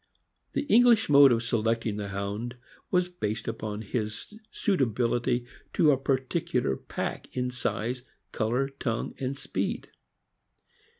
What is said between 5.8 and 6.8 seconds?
a particular